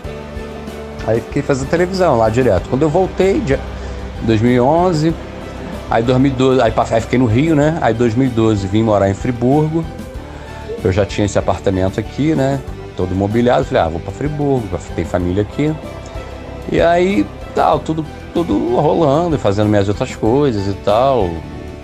[1.06, 2.68] Aí fiquei fazendo televisão lá direto.
[2.68, 5.14] Quando eu voltei, em 2011,
[5.90, 7.78] aí 2012, aí, aí fiquei no Rio, né?
[7.80, 9.84] Aí 2012 vim morar em Friburgo.
[10.82, 12.60] Eu já tinha esse apartamento aqui, né?
[12.96, 13.64] Todo mobiliado.
[13.64, 15.74] Falei, ah, vou para Friburgo, tem família aqui.
[16.70, 21.30] E aí, tal, tudo, tudo rolando, fazendo minhas outras coisas e tal,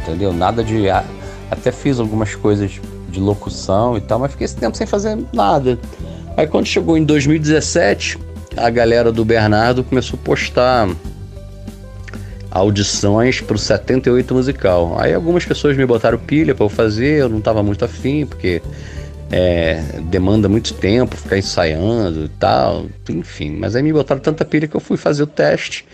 [0.03, 0.33] entendeu?
[0.33, 0.89] Nada de.
[1.51, 5.79] Até fiz algumas coisas de locução e tal, mas fiquei esse tempo sem fazer nada.
[6.37, 8.19] Aí quando chegou em 2017,
[8.57, 10.89] a galera do Bernardo começou a postar
[12.51, 14.97] audições pro 78 musical.
[14.99, 18.61] Aí algumas pessoas me botaram pilha para eu fazer, eu não tava muito afim, porque
[19.31, 23.57] é, demanda muito tempo ficar ensaiando e tal, enfim.
[23.57, 25.87] Mas aí me botaram tanta pilha que eu fui fazer o teste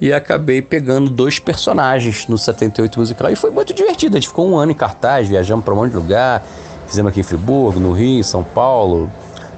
[0.00, 3.30] e acabei pegando dois personagens no 78 Musical.
[3.30, 4.16] E foi muito divertido.
[4.16, 6.44] A gente ficou um ano em cartaz, viajamos para um monte de lugar.
[6.86, 9.10] Fizemos aqui em Friburgo, no Rio, São Paulo,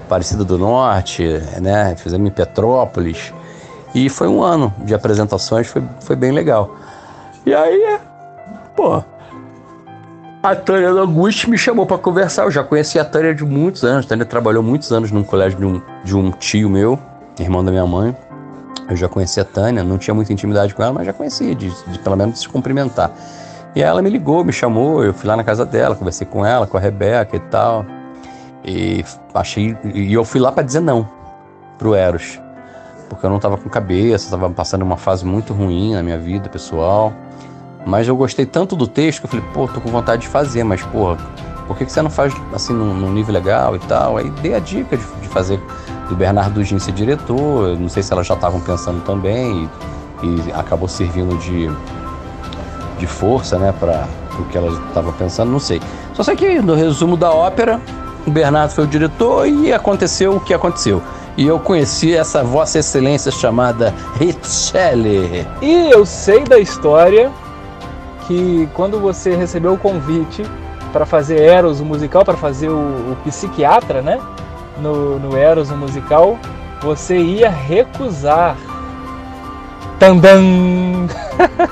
[0.04, 1.24] Aparecida do Norte,
[1.60, 1.94] né?
[1.96, 3.32] Fizemos em Petrópolis.
[3.94, 6.74] E foi um ano de apresentações, foi, foi bem legal.
[7.44, 7.98] E aí,
[8.74, 9.02] pô,
[10.42, 12.44] a Tânia Augusto me chamou para conversar.
[12.44, 14.06] Eu já conhecia a Tânia de muitos anos.
[14.06, 16.98] A Tânia trabalhou muitos anos num colégio de um, de um tio meu,
[17.38, 18.16] irmão da minha mãe.
[18.88, 21.70] Eu já conhecia a Tânia, não tinha muita intimidade com ela, mas já conhecia, de,
[21.86, 23.12] de pelo menos se cumprimentar.
[23.74, 26.66] E ela me ligou, me chamou, eu fui lá na casa dela, conversei com ela,
[26.66, 27.84] com a Rebeca e tal.
[28.64, 29.76] E achei.
[29.94, 31.08] E eu fui lá para dizer não
[31.78, 32.40] pro Eros.
[33.08, 36.48] Porque eu não tava com cabeça, tava passando uma fase muito ruim na minha vida
[36.48, 37.12] pessoal.
[37.86, 40.64] Mas eu gostei tanto do texto que eu falei, pô, tô com vontade de fazer,
[40.64, 41.16] mas, porra,
[41.66, 44.16] por que, que você não faz assim num, num nível legal e tal?
[44.16, 45.60] Aí dei a dica de, de fazer
[46.08, 47.78] do Bernardo Gin ser diretor.
[47.78, 49.68] Não sei se elas já estavam pensando também
[50.22, 51.70] e, e, acabou servindo de,
[52.98, 54.06] de força, né, para
[54.38, 55.80] o que elas estavam pensando, não sei.
[56.12, 57.80] Só sei que no resumo da ópera,
[58.26, 61.00] o Bernardo foi o diretor e aconteceu o que aconteceu.
[61.36, 65.46] E eu conheci essa Vossa Excelência chamada Richelle.
[65.62, 67.30] E eu sei da história
[68.30, 70.44] que quando você recebeu o convite
[70.92, 72.78] para fazer Eros, o musical, para fazer o,
[73.10, 74.20] o, psiquiatra, né?
[74.80, 76.38] No, no Eros, o musical,
[76.80, 78.56] você ia recusar.
[79.98, 81.08] Tandam!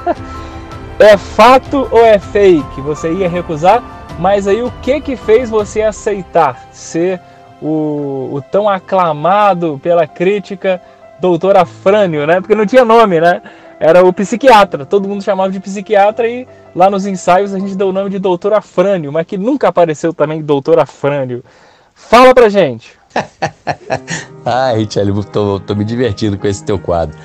[0.99, 2.81] é fato ou é fake?
[2.81, 3.81] Você ia recusar,
[4.19, 7.21] mas aí o que que fez você aceitar ser
[7.63, 10.83] o, o tão aclamado pela crítica
[11.21, 12.41] doutor Afrânio, né?
[12.41, 13.43] Porque não tinha nome, né?
[13.81, 17.89] Era o psiquiatra, todo mundo chamava de psiquiatra e lá nos ensaios a gente deu
[17.89, 21.45] o nome de doutor Afrânio, mas que nunca apareceu também doutor Afrânio.
[21.95, 22.99] Fala pra gente.
[24.45, 27.17] Ai, Tchelle, tô, tô me divertindo com esse teu quadro.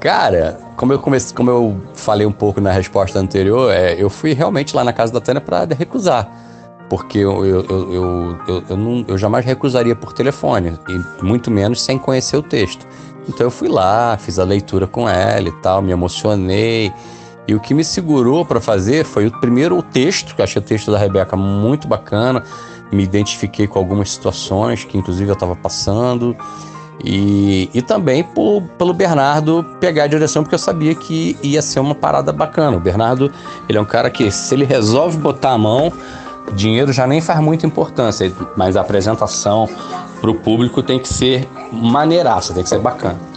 [0.00, 4.32] Cara, como eu, comecei, como eu falei um pouco na resposta anterior, é, eu fui
[4.32, 6.44] realmente lá na casa da Tânia para recusar
[6.88, 8.38] porque eu, eu, eu,
[8.68, 12.86] eu, não, eu jamais recusaria por telefone, e muito menos sem conhecer o texto.
[13.28, 16.92] Então eu fui lá, fiz a leitura com ela e tal, me emocionei.
[17.46, 20.60] E o que me segurou para fazer foi o primeiro o texto, que eu achei
[20.60, 22.42] o texto da Rebeca muito bacana,
[22.90, 26.36] me identifiquei com algumas situações que inclusive eu estava passando.
[27.02, 31.80] E, e também por, pelo Bernardo pegar a direção, porque eu sabia que ia ser
[31.80, 32.76] uma parada bacana.
[32.76, 33.32] O Bernardo,
[33.68, 35.92] ele é um cara que, se ele resolve botar a mão,
[36.52, 39.68] dinheiro já nem faz muita importância, mas a apresentação
[40.20, 43.34] para o público tem que ser maneiraça, tem que ser bacana.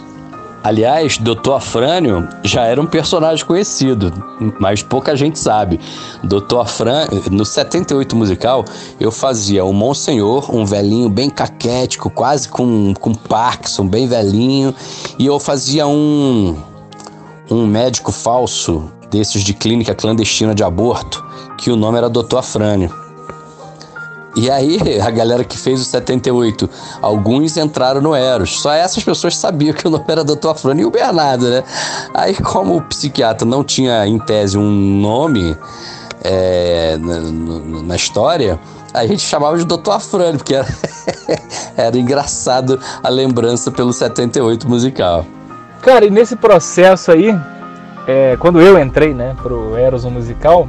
[0.62, 1.52] Aliás, Dr.
[1.54, 4.12] Afrânio já era um personagem conhecido,
[4.58, 5.78] mas pouca gente sabe.
[6.24, 6.58] Dr.
[6.60, 8.64] Afrânio, no 78 musical,
[8.98, 14.74] eu fazia o Monsenhor, um velhinho bem caquético, quase com, com Parkinson, bem velhinho,
[15.18, 16.56] e eu fazia um,
[17.48, 21.24] um médico falso, desses de clínica clandestina de aborto,
[21.58, 22.38] que o nome era Dr.
[22.38, 22.90] Afrânio.
[24.36, 26.70] E aí, a galera que fez o 78,
[27.02, 28.60] alguns entraram no Eros.
[28.60, 30.48] Só essas pessoas sabiam que o nome era Dr.
[30.48, 31.64] Afrânio e o Bernardo, né?
[32.14, 35.56] Aí, como o psiquiatra não tinha, em tese, um nome
[36.22, 38.58] é, na, na, história,
[38.94, 39.90] a gente chamava de Dr.
[39.90, 40.68] Afrânio, porque era,
[41.76, 45.26] era engraçado a lembrança pelo 78 musical.
[45.82, 47.36] Cara, e nesse processo aí,
[48.06, 50.68] é, quando eu entrei, né, pro Eros musical,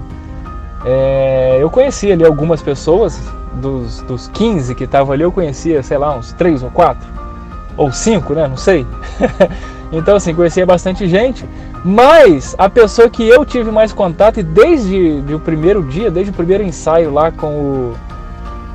[0.85, 3.19] é, eu conhecia ali algumas pessoas,
[3.53, 7.07] dos, dos 15 que estavam ali, eu conhecia, sei lá, uns 3 ou 4,
[7.77, 8.47] ou 5, né?
[8.47, 8.85] Não sei.
[9.91, 11.45] então, assim, conhecia bastante gente,
[11.83, 16.31] mas a pessoa que eu tive mais contato, e desde de o primeiro dia, desde
[16.31, 17.93] o primeiro ensaio lá com o,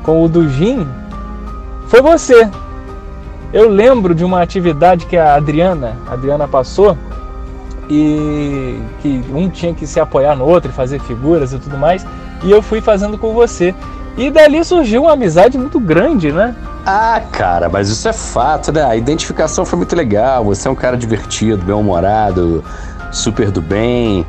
[0.03, 0.87] com o Dujin,
[1.87, 2.49] foi você.
[3.53, 6.99] Eu lembro de uma atividade que a Adriana, a Adriana passou,
[7.89, 12.07] e que um tinha que se apoiar no outro e fazer figuras e tudo mais,
[12.43, 13.75] e eu fui fazendo com você.
[14.17, 16.55] E dali surgiu uma amizade muito grande, né?
[16.87, 18.85] Ah, cara, mas isso é fato, né?
[18.85, 20.45] A identificação foi muito legal.
[20.45, 22.63] Você é um cara divertido, bem-humorado,
[23.11, 24.25] super do bem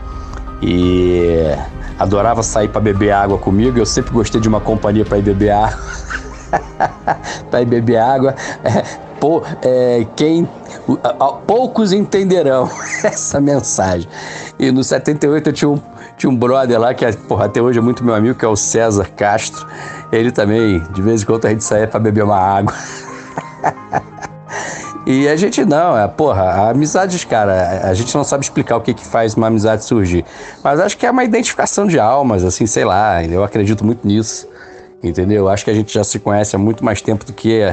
[0.62, 1.54] e
[2.00, 3.78] adorava sair para beber água comigo.
[3.78, 5.80] Eu sempre gostei de uma companhia para ir beber água.
[7.52, 8.36] para ir beber água.
[9.26, 10.48] Pô, é, quem
[11.48, 12.70] poucos entenderão
[13.04, 14.08] essa mensagem.
[14.60, 15.82] E no 78 eu tinha um,
[16.16, 18.56] tinha um brother lá que porra, até hoje é muito meu amigo, que é o
[18.56, 19.66] César Castro.
[20.12, 22.72] Ele também, de vez em quando, a gente saía para beber uma água.
[25.08, 28.82] E a gente não, é, porra, a amizade, cara, a gente não sabe explicar o
[28.82, 30.26] que, que faz uma amizade surgir.
[30.64, 34.48] Mas acho que é uma identificação de almas, assim, sei lá, eu acredito muito nisso,
[35.04, 35.48] entendeu?
[35.48, 37.72] Acho que a gente já se conhece há muito mais tempo do que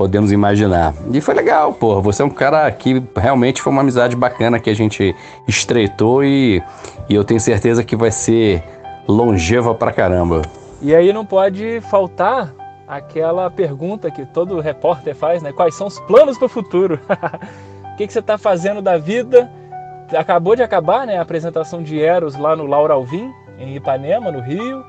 [0.00, 0.94] podemos imaginar.
[1.12, 2.00] E foi legal, porra.
[2.00, 5.14] Você é um cara que realmente foi uma amizade bacana que a gente
[5.46, 6.62] estreitou e,
[7.06, 8.64] e eu tenho certeza que vai ser
[9.06, 10.40] longeva pra caramba.
[10.80, 12.50] E aí não pode faltar
[12.88, 15.52] aquela pergunta que todo repórter faz, né?
[15.52, 16.98] Quais são os planos para o futuro?
[17.92, 19.52] o que, que você está fazendo da vida?
[20.16, 24.40] Acabou de acabar né, a apresentação de Eros lá no Laura Alvim, em Ipanema, no
[24.40, 24.82] Rio.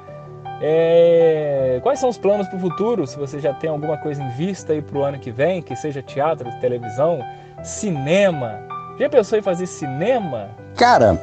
[0.61, 1.79] É...
[1.81, 3.07] Quais são os planos para o futuro?
[3.07, 5.75] Se você já tem alguma coisa em vista aí para o ano que vem, que
[5.75, 7.19] seja teatro, televisão,
[7.63, 8.59] cinema.
[8.99, 10.49] Já pensou em fazer cinema?
[10.75, 11.19] Cara,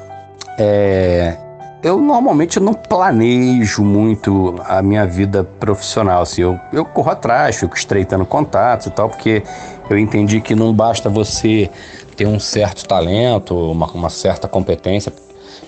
[0.58, 1.36] é...
[1.82, 6.22] eu normalmente não planejo muito a minha vida profissional.
[6.22, 9.44] Assim, eu, eu corro atrás, fico estreitando contatos e tal, porque
[9.88, 11.70] eu entendi que não basta você
[12.16, 15.12] ter um certo talento, uma, uma certa competência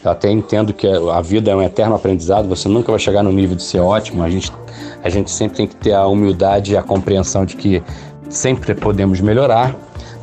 [0.03, 3.33] eu até entendo que a vida é um eterno aprendizado, você nunca vai chegar no
[3.33, 4.23] nível de ser ótimo.
[4.23, 4.51] A gente,
[5.03, 7.83] a gente sempre tem que ter a humildade e a compreensão de que
[8.31, 9.75] sempre podemos melhorar,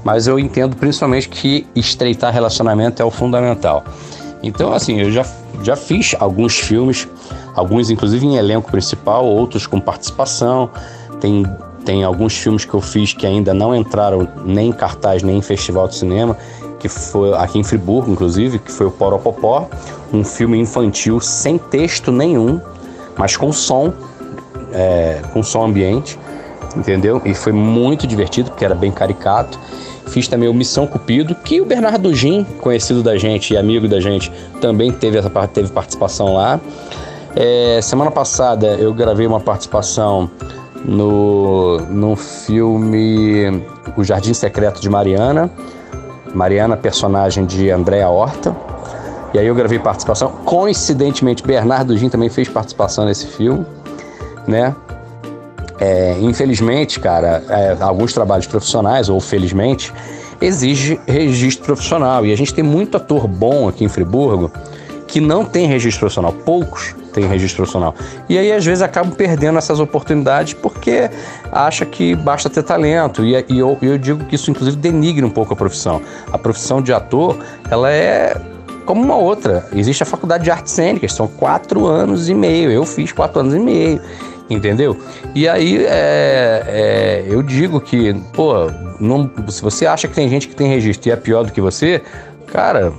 [0.03, 3.83] mas eu entendo principalmente que estreitar relacionamento é o fundamental.
[4.41, 5.25] Então, assim, eu já,
[5.63, 7.07] já fiz alguns filmes,
[7.53, 10.69] alguns inclusive em elenco principal, outros com participação.
[11.19, 11.43] Tem,
[11.83, 15.41] tem alguns filmes que eu fiz que ainda não entraram nem em cartaz, nem em
[15.41, 16.37] festival de cinema,
[16.79, 19.67] que foi aqui em Friburgo, inclusive, que foi o Poropopó,
[20.13, 22.61] um filme infantil sem texto nenhum,
[23.17, 23.93] mas com som,
[24.71, 26.19] é, com som ambiente,
[26.75, 27.21] entendeu?
[27.25, 29.59] E foi muito divertido, porque era bem caricato.
[30.07, 33.99] Fiz também o Missão Cupido, que o Bernardo Gin, conhecido da gente e amigo da
[33.99, 36.59] gente, também teve, essa, teve participação lá.
[37.35, 40.29] É, semana passada eu gravei uma participação
[40.83, 43.63] no, no filme
[43.95, 45.51] O Jardim Secreto de Mariana.
[46.37, 48.55] Mariana, personagem de Andréa Horta.
[49.33, 50.29] E aí eu gravei participação.
[50.45, 53.65] Coincidentemente, Bernardo Gin também fez participação nesse filme,
[54.47, 54.73] né?
[55.79, 59.93] É, infelizmente, cara, é, alguns trabalhos profissionais, ou felizmente,
[60.39, 62.25] exige registro profissional.
[62.25, 64.51] E a gente tem muito ator bom aqui em Friburgo
[65.07, 66.31] que não tem registro profissional.
[66.31, 67.95] Poucos têm registro profissional.
[68.29, 71.09] E aí, às vezes, acabam perdendo essas oportunidades porque
[71.51, 73.25] acha que basta ter talento.
[73.25, 76.01] E, e eu, eu digo que isso, inclusive, denigre um pouco a profissão.
[76.31, 77.37] A profissão de ator,
[77.69, 78.39] ela é
[78.85, 79.67] como uma outra.
[79.73, 82.71] Existe a faculdade de artes cênicas, são quatro anos e meio.
[82.71, 83.99] Eu fiz quatro anos e meio
[84.49, 84.97] entendeu?
[85.35, 90.47] E aí é, é, eu digo que, pô, não, se você acha que tem gente
[90.47, 92.01] que tem registro e é pior do que você,
[92.45, 92.93] cara,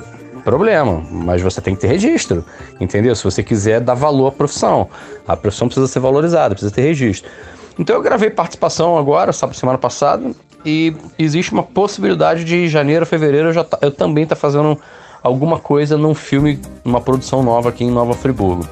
[0.49, 2.43] problema, mas você tem que ter registro,
[2.81, 3.15] entendeu?
[3.15, 4.89] Se você quiser dar valor à profissão,
[5.27, 7.31] a profissão precisa ser valorizada, precisa ter registro.
[7.79, 10.31] Então eu gravei participação agora, sabe, semana passada,
[10.65, 14.81] e existe uma possibilidade de janeiro, fevereiro eu, já tá, eu também estar tá fazendo
[15.23, 18.67] alguma coisa num filme, numa produção nova aqui em Nova Friburgo.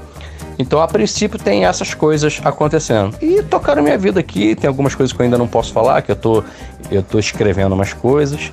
[0.58, 3.14] Então, a princípio, tem essas coisas acontecendo.
[3.20, 6.10] E tocaram minha vida aqui, tem algumas coisas que eu ainda não posso falar, que
[6.10, 6.42] eu tô,
[6.90, 8.50] eu tô escrevendo umas coisas,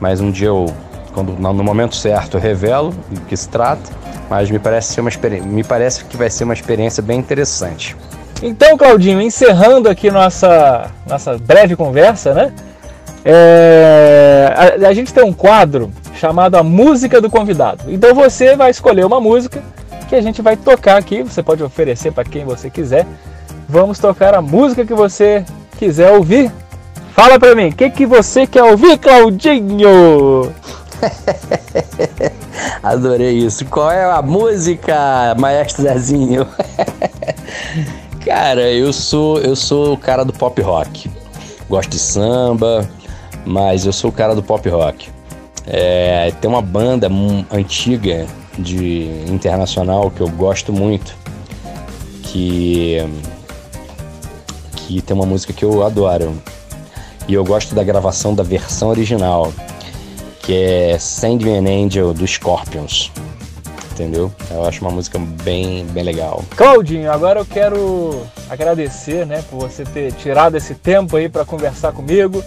[0.00, 0.66] mas um dia eu,
[1.12, 3.90] quando, no momento certo, eu revelo do que se trata.
[4.28, 5.10] Mas me parece, ser uma
[5.44, 7.96] me parece que vai ser uma experiência bem interessante.
[8.42, 12.52] Então, Claudinho, encerrando aqui nossa, nossa breve conversa, né?
[13.24, 17.84] É, a, a gente tem um quadro chamado A Música do Convidado.
[17.88, 19.62] Então você vai escolher uma música
[20.08, 21.22] que a gente vai tocar aqui.
[21.22, 23.06] Você pode oferecer para quem você quiser.
[23.68, 25.44] Vamos tocar a música que você
[25.78, 26.50] quiser ouvir.
[27.14, 30.52] Fala para mim, o que, que você quer ouvir, Claudinho?
[32.82, 33.64] Adorei isso.
[33.66, 36.46] Qual é a música, Maestro Zezinho?
[38.24, 41.10] cara, eu sou eu sou o cara do pop rock.
[41.68, 42.88] Gosto de samba,
[43.44, 45.10] mas eu sou o cara do pop rock.
[45.66, 47.08] É, tem uma banda
[47.50, 48.26] antiga
[48.58, 51.14] de internacional que eu gosto muito,
[52.22, 52.98] que
[54.74, 56.36] que tem uma música que eu adoro.
[57.28, 59.52] E eu gosto da gravação da versão original,
[60.42, 63.10] que é Send Me an Angel do Scorpions.
[63.92, 64.32] Entendeu?
[64.50, 66.42] Eu acho uma música bem, bem legal.
[66.56, 71.92] Claudinho, agora eu quero agradecer, né, por você ter tirado esse tempo aí para conversar
[71.92, 72.42] comigo.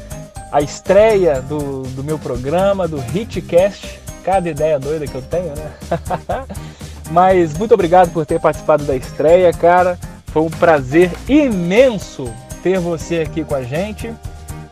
[0.51, 5.71] A estreia do, do meu programa, do Hitcast, cada ideia doida que eu tenho, né?
[7.11, 9.99] Mas muito obrigado por ter participado da estreia, cara.
[10.27, 14.11] Foi um prazer imenso ter você aqui com a gente.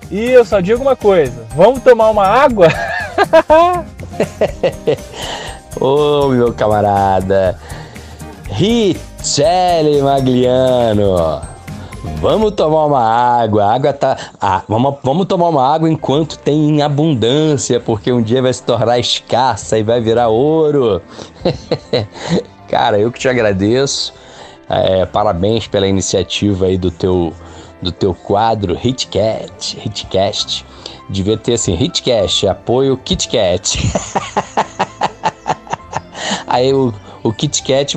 [0.09, 2.67] E eu só digo uma coisa: vamos tomar uma água?
[5.79, 7.59] Ô, meu camarada,
[8.49, 11.41] Richelle Magliano.
[12.19, 13.65] Vamos tomar uma água.
[13.65, 14.17] A água tá.
[14.39, 18.63] Ah, vamos, vamos tomar uma água enquanto tem em abundância, porque um dia vai se
[18.63, 21.01] tornar escassa e vai virar ouro.
[22.67, 24.13] Cara, eu que te agradeço.
[24.69, 27.33] É, parabéns pela iniciativa aí do teu,
[27.83, 30.65] do teu quadro Hitcat, Hitcast.
[31.09, 33.77] Devia ter assim, Hitcast, apoio KitKat.
[36.47, 36.93] aí o
[37.23, 37.33] o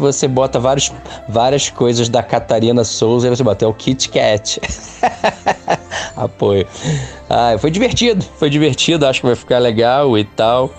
[0.01, 0.93] você bota vários,
[1.29, 4.61] várias coisas da Catarina Souza e você bota é o Kit Kat.
[6.17, 6.67] Apoio.
[7.29, 10.71] Ah, foi divertido, foi divertido, acho que vai ficar legal e tal.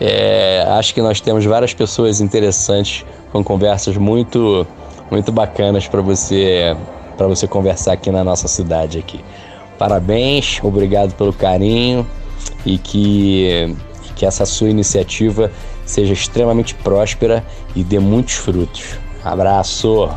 [0.00, 4.66] É, acho que nós temos várias pessoas interessantes com conversas muito
[5.10, 6.76] muito bacanas para você
[7.16, 9.24] para você conversar aqui na nossa cidade aqui.
[9.78, 12.06] Parabéns, obrigado pelo carinho
[12.64, 13.74] e que,
[14.14, 15.50] que essa sua iniciativa
[15.84, 17.44] seja extremamente próspera
[17.74, 18.98] e dê muitos frutos.
[19.22, 20.08] Abraço!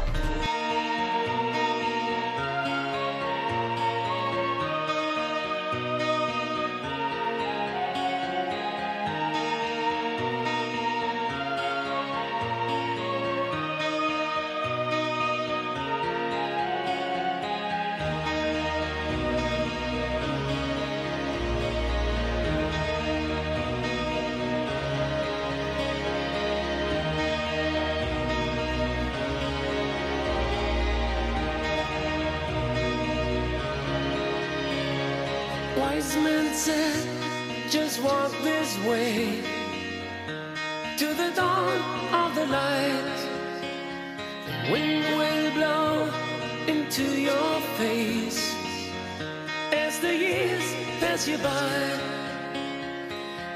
[49.98, 52.00] as the years pass you by.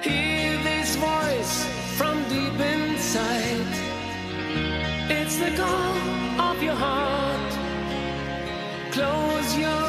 [0.01, 1.65] Hear this voice
[1.97, 3.71] from deep inside.
[5.09, 7.51] It's the call of your heart.
[8.91, 9.80] Close your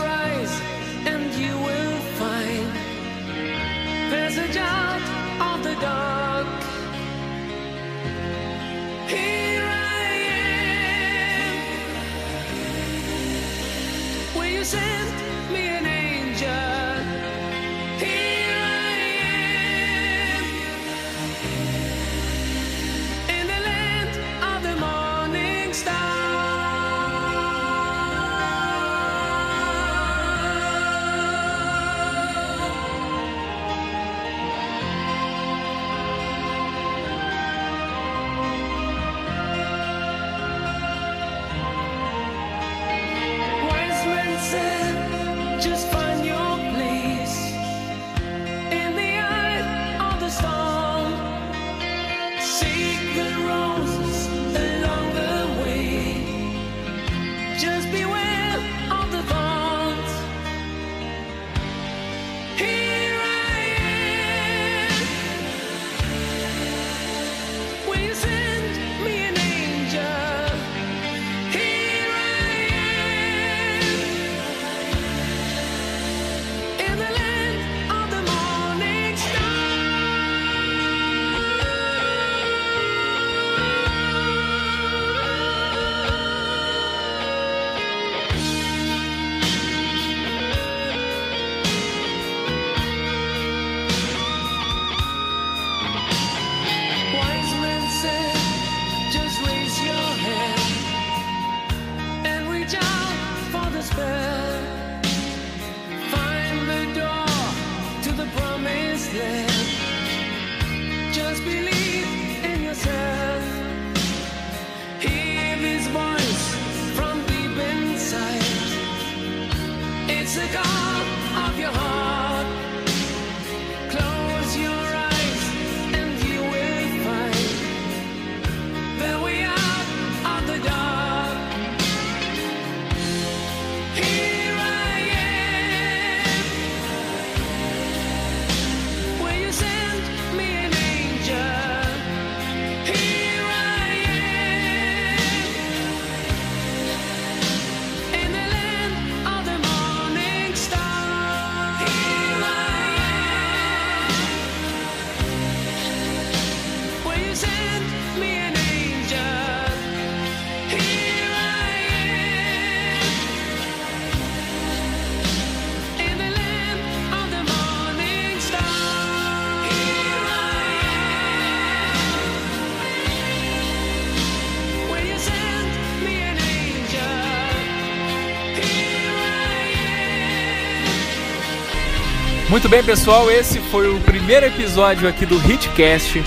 [182.62, 186.22] Muito bem, pessoal, esse foi o primeiro episódio aqui do Hitcast.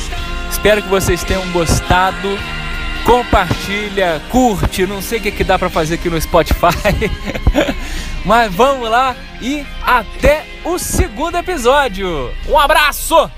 [0.51, 2.27] Espero que vocês tenham gostado.
[3.05, 6.75] Compartilha, curte, não sei o que, que dá para fazer aqui no Spotify.
[8.25, 12.29] Mas vamos lá e até o segundo episódio.
[12.49, 13.31] Um abraço!